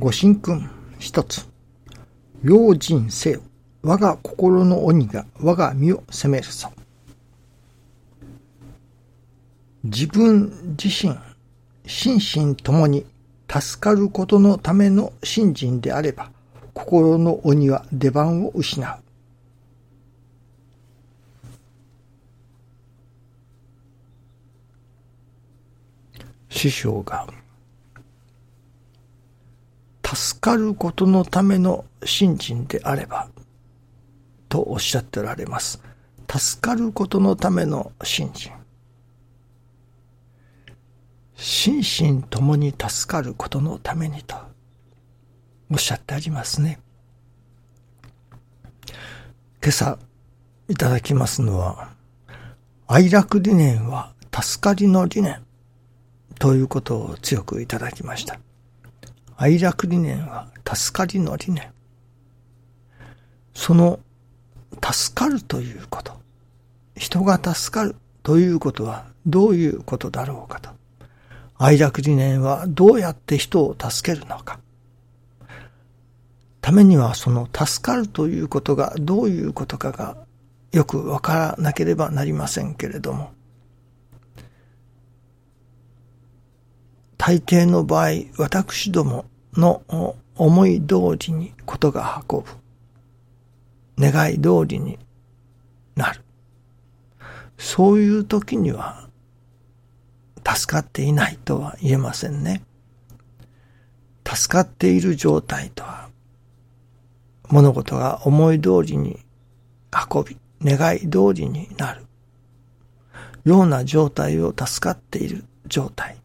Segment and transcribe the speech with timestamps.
[0.00, 0.66] ご神君
[0.98, 1.46] 一つ。
[2.42, 3.42] 用心せよ。
[3.82, 6.72] 我が心の鬼が我が身を責めるぞ。
[9.84, 11.14] 自分自身、
[11.86, 13.04] 心身ともに
[13.46, 16.30] 助かることのための信心であれば、
[16.72, 19.02] 心の鬼は出番を失う。
[26.48, 27.26] 師匠が
[30.12, 33.28] 助かることのための信心であれば、
[34.48, 35.80] とおっしゃっておられます。
[36.28, 38.50] 助かることのための信心。
[41.36, 44.36] 心身ともに助かることのためにと
[45.70, 46.80] おっしゃってありますね。
[49.62, 49.98] 今朝
[50.68, 51.90] いただきますのは、
[52.88, 55.40] 愛楽理念は助かりの理念
[56.40, 58.40] ということを強くいただきました。
[59.42, 61.72] 愛楽理念は助かりの理念。
[63.54, 63.98] その
[64.84, 66.12] 助かるということ。
[66.94, 70.68] 人が助かるということはどういうことだろうかと。
[71.56, 74.60] 愛楽理念はどうやって人を助けるのか。
[76.60, 80.18] ためにはその助かるということがどういうことかが
[80.70, 83.30] よくわからなければなりませんけれども、
[87.16, 89.82] 大抵の場合、私どもの
[90.36, 92.46] 思い通りにことが運ぶ。
[93.98, 94.98] 願い通りに
[95.94, 96.22] なる。
[97.58, 99.08] そういう時には、
[100.46, 102.62] 助かっていないとは言えませんね。
[104.26, 106.08] 助かっている状態とは、
[107.48, 109.18] 物事が思い通りに
[109.92, 112.06] 運び、願い通りになる。
[113.44, 116.16] ような状態を助かっている状態。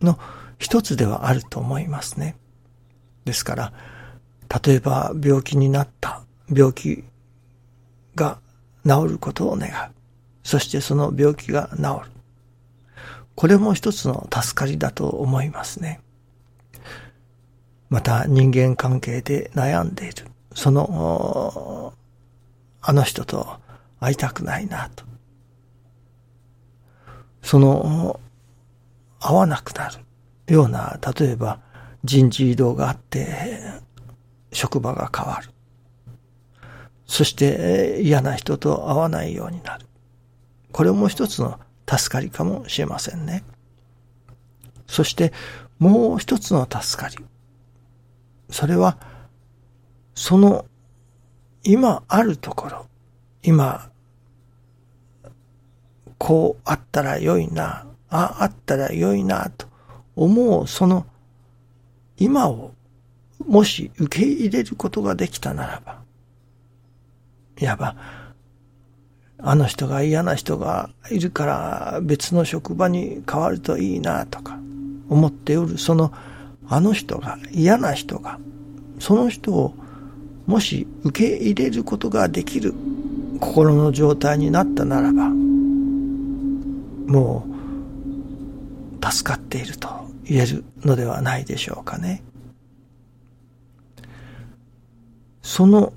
[0.00, 0.18] の
[0.58, 2.36] 一つではあると思いますね。
[3.24, 3.72] ですから、
[4.64, 7.04] 例えば病気になった病気
[8.14, 8.38] が
[8.86, 9.72] 治ることを願う。
[10.42, 12.10] そしてその病気が治る。
[13.34, 16.00] これも一つの助かりだと思いますね。
[17.88, 20.26] また人間関係で悩んでいる。
[20.54, 21.94] その、
[22.80, 23.58] あの人と
[24.00, 25.04] 会いたくないなと。
[27.42, 28.20] その
[29.20, 29.98] 合わなくなる
[30.48, 31.60] ような、例えば
[32.04, 33.60] 人事異動があって、
[34.52, 35.50] 職場が変わる。
[37.06, 39.86] そして嫌な人と会わないようになる。
[40.72, 43.44] これも一つの助かりかもしれませんね。
[44.86, 45.32] そして
[45.78, 47.16] もう一つの助かり。
[48.50, 48.98] それは、
[50.14, 50.64] その
[51.62, 52.86] 今あるところ、
[53.42, 53.90] 今、
[56.18, 59.67] こうあったら良いな、あ、あったら良いなと
[60.22, 61.06] 思うその
[62.16, 62.72] 今を
[63.46, 66.00] もし受け入れることができたならば、
[67.60, 67.96] いわば、
[69.38, 74.58] あの人が嫌な人がいるから別の職場に変わるといいなとか
[75.08, 76.12] 思っておる、その
[76.68, 78.40] あの人が嫌な人が、
[78.98, 79.74] その人を
[80.46, 82.74] もし受け入れることができる
[83.38, 85.28] 心の状態になったならば、
[87.06, 87.46] も
[89.00, 89.97] う助かっていると。
[90.28, 92.22] 言えるのではないでしょうかね。
[95.42, 95.94] その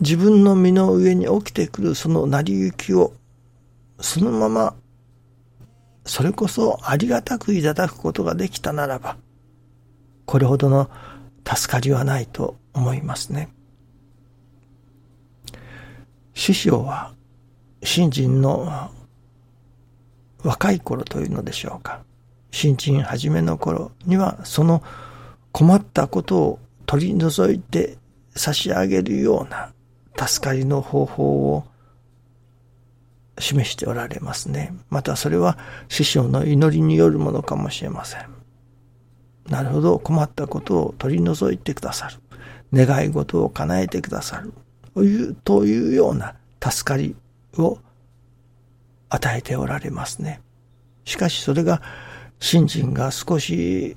[0.00, 3.14] 自分の身の上に起きてくるその成り行きを
[3.98, 4.74] そのまま
[6.04, 9.16] それこそありがたくいただくことができたならば
[10.26, 10.90] これほどの
[11.46, 13.48] 助かりはないと思いますね。
[16.34, 17.14] 師匠は
[17.82, 18.90] 信心の
[20.42, 22.02] 若い頃というのでしょうか。
[22.50, 24.82] 新陳初めの頃にはその
[25.52, 27.98] 困ったことを取り除いて
[28.34, 29.72] 差し上げるような
[30.16, 31.64] 助かりの方法を
[33.38, 34.74] 示しておられますね。
[34.90, 35.58] またそれは
[35.88, 38.40] 師匠の祈りによるものかもしれません。
[39.48, 42.16] なるほど、困ったことを取り除いてくださる。
[42.72, 44.52] 願い事を叶えてくださる。
[44.94, 47.16] という、というような助かり
[47.58, 47.78] を
[49.08, 50.40] 与えておられますね。
[51.04, 51.82] しかしそれが、
[52.40, 53.96] 信心が少し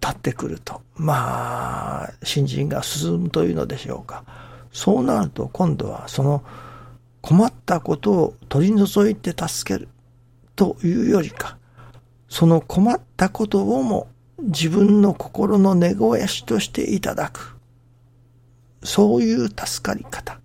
[0.00, 4.24] 立ってくると、まあ、信心が進むというのでしょうか。
[4.72, 6.44] そうなると今度はその
[7.20, 9.88] 困ったことを取り除いて助ける
[10.56, 11.58] というよりか、
[12.28, 14.08] その困ったことをも
[14.38, 17.56] 自分の心の寝声しとしていただく。
[18.82, 20.40] そういう助かり方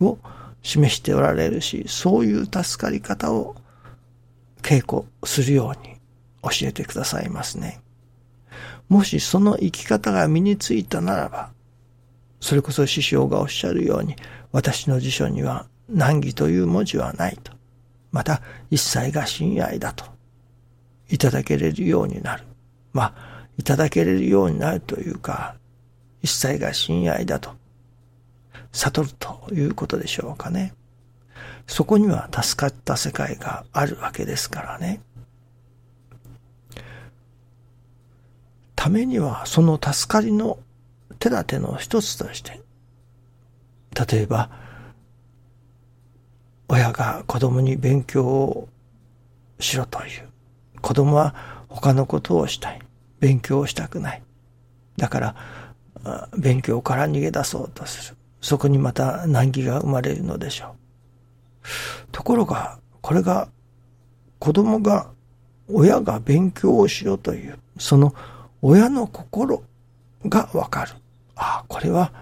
[0.00, 0.18] を
[0.62, 3.56] 示しておられるし、そういう助かり方を
[4.60, 5.96] 稽古するように
[6.42, 7.80] 教えてくださいますね。
[8.88, 11.50] もしその生き方が身についたならば、
[12.40, 14.16] それこそ師匠がおっしゃるように、
[14.52, 17.52] 私の辞書には難儀という文字はないと。
[18.10, 20.04] また、一切が親愛だと。
[21.08, 22.44] いただけれるようになる。
[22.92, 25.54] まあ、いただけれるようになるというか、
[26.22, 27.50] 一切が親愛だと。
[28.72, 30.74] 悟るということでしょうかね。
[31.70, 35.00] そこには助かった世界があるわけですからね。
[38.74, 40.58] ためにはその助かりの
[41.20, 42.60] 手立ての一つとして、
[44.12, 44.50] 例えば、
[46.68, 48.68] 親が子供に勉強を
[49.60, 50.28] しろという。
[50.80, 51.36] 子供は
[51.68, 52.80] 他のことをしたい。
[53.20, 54.22] 勉強をしたくない。
[54.96, 55.36] だから、
[56.36, 58.16] 勉強から逃げ出そうとする。
[58.40, 60.79] そこにまた難儀が生まれるのでしょう。
[62.20, 63.48] ところが、これが
[64.38, 65.08] 子供が
[65.72, 68.14] 親が勉強をしろという、その
[68.60, 69.62] 親の心
[70.26, 70.92] がわかる。
[71.34, 72.12] ああ、これは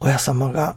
[0.00, 0.76] 親様が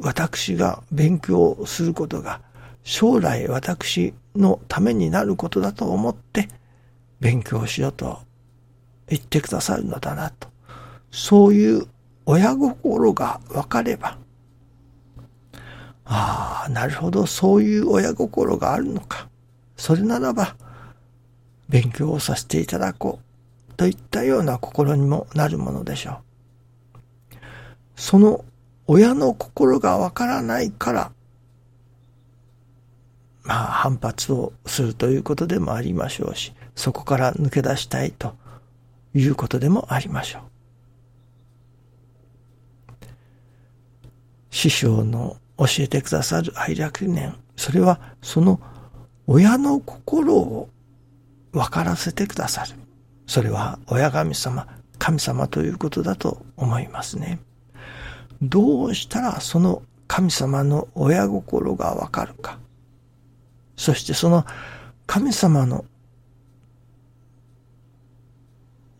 [0.00, 2.40] 私が勉強することが
[2.82, 6.48] 将来私のためになることだと思って
[7.20, 8.20] 勉強しろと
[9.06, 10.48] 言ってくださるのだなと。
[11.10, 11.86] そういう
[12.24, 14.16] 親心が分かれば、
[16.08, 19.28] ああ、なるほど、そういう親心があるのか。
[19.76, 20.56] それならば、
[21.68, 23.74] 勉強をさせていただこう。
[23.74, 26.16] といったような心にもなるものでしょう。
[27.94, 28.44] その
[28.86, 31.12] 親の心がわからないから、
[33.44, 38.34] まあ反発をするということでもありましょうし、そこから抜け出したいと
[39.14, 40.42] いうことでもありましょう。
[44.50, 48.60] 師匠の教えてくださる愛楽念、それはその
[49.26, 50.68] 親の心を
[51.52, 52.74] 分からせてくださる。
[53.26, 54.66] それは親神様、
[54.98, 57.40] 神様ということだと思いますね。
[58.40, 62.58] どうしたらその神様の親心がわかるか。
[63.76, 64.46] そしてその
[65.06, 65.84] 神様の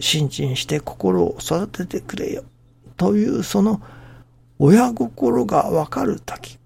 [0.00, 2.44] 信心して心を育ててくれよ
[2.96, 3.81] というその
[4.58, 6.58] 親心がわかるとき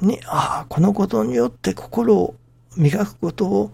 [0.00, 2.34] に、ああ、このことによって心を
[2.76, 3.70] 磨くことを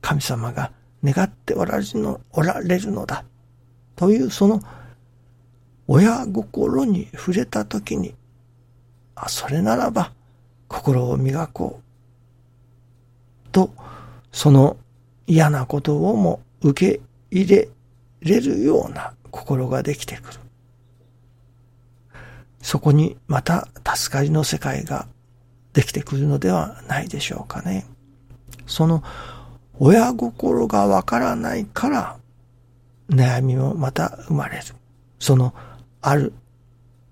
[0.00, 0.72] 神様が
[1.02, 3.24] 願っておられるのおられるのだ。
[3.96, 4.60] というその
[5.86, 8.14] 親心に触れたときに、
[9.14, 10.12] あ、それならば
[10.68, 11.80] 心を磨こ
[13.46, 13.50] う。
[13.50, 13.70] と、
[14.32, 14.76] その
[15.26, 17.00] 嫌なことをも受け
[17.30, 17.68] 入れ
[18.22, 20.40] れるような心ができてくる。
[22.64, 25.06] そこにまた助かりの世界が
[25.74, 27.84] できてくるのではないでしょうかね。
[28.66, 29.04] その
[29.78, 32.16] 親心がわからないから
[33.10, 34.64] 悩みもまた生まれる。
[35.18, 35.52] その
[36.00, 36.32] ある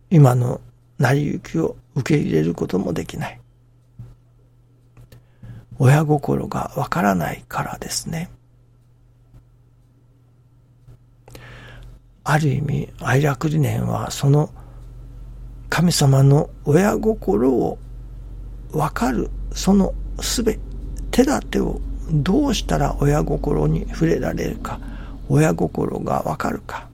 [0.08, 0.62] 今の
[0.98, 3.38] 成り行きを受け入れることもできない。
[5.78, 8.30] 親心がわからないからですね。
[12.24, 14.48] ある意味、愛楽理念はその
[15.72, 17.78] 神様の親心を
[18.72, 20.58] わかるそのすべ、
[21.10, 24.78] 手立てをどうしたら親心に触れられるか、
[25.30, 26.90] 親心がわかるか、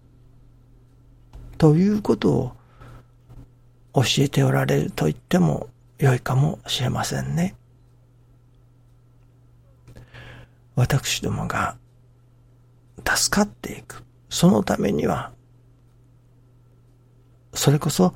[1.58, 2.52] ということを
[3.94, 5.66] 教えておられると言っても
[5.98, 7.56] 良いかもしれませんね。
[10.76, 11.76] 私どもが
[13.04, 14.04] 助かっていく。
[14.30, 15.32] そのためには、
[17.54, 18.14] それこそ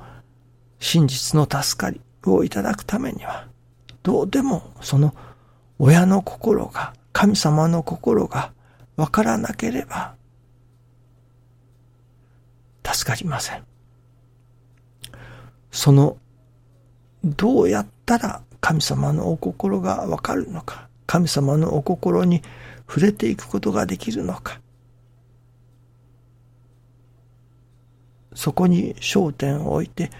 [0.83, 3.47] 真実の助かりをいただくためには、
[4.03, 5.15] どうでもその
[5.79, 8.51] 親の心が、神様の心が
[8.97, 10.15] わからなければ、
[12.85, 13.63] 助かりません。
[15.71, 16.17] その、
[17.23, 22.41] どうやったら神様のお心がわかるのか、神様のお心に
[22.89, 24.59] 触れていくことができるのか、
[28.35, 30.11] そこに焦点を置いて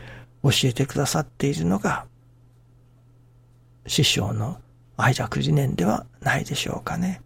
[0.44, 2.06] 教えてくださっているのが、
[3.88, 4.60] 師匠の
[4.98, 7.22] 愛着理念ではないでしょうかね。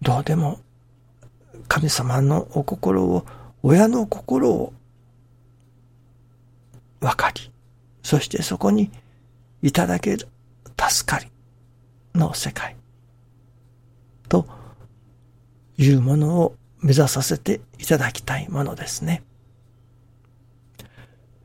[0.00, 0.60] どうでも
[1.68, 3.26] 神様のお心を、
[3.62, 4.72] 親の心を
[7.00, 7.50] 分かり、
[8.02, 8.90] そしてそこに
[9.62, 10.28] いただける
[10.78, 11.26] 助かり
[12.14, 12.76] の世界
[14.28, 14.46] と
[15.78, 19.22] いうものを目指させていただきたいものですね。